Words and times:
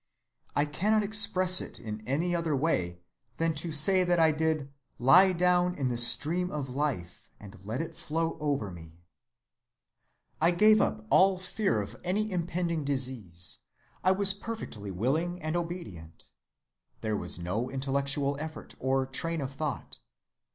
"I 0.55 0.65
cannot 0.65 1.03
express 1.03 1.61
it 1.61 1.79
in 1.79 2.01
any 2.07 2.35
other 2.35 2.55
way 2.55 3.01
than 3.37 3.53
to 3.53 3.71
say 3.71 4.03
that 4.03 4.17
I 4.19 4.31
did 4.31 4.73
'lie 4.97 5.31
down 5.31 5.75
in 5.75 5.89
the 5.89 5.97
stream 5.99 6.49
of 6.49 6.69
life 6.71 7.29
and 7.39 7.63
let 7.65 7.81
it 7.81 7.95
flow 7.95 8.35
over 8.39 8.71
me.' 8.71 8.97
I 10.41 10.49
gave 10.49 10.81
up 10.81 11.05
all 11.11 11.37
fear 11.37 11.79
of 11.83 11.97
any 12.03 12.31
impending 12.31 12.83
disease; 12.83 13.59
I 14.03 14.11
was 14.11 14.33
perfectly 14.33 14.89
willing 14.89 15.39
and 15.39 15.55
obedient. 15.55 16.31
There 17.01 17.15
was 17.15 17.37
no 17.37 17.69
intellectual 17.69 18.35
effort, 18.39 18.73
or 18.79 19.05
train 19.05 19.39
of 19.39 19.51
thought. 19.51 19.99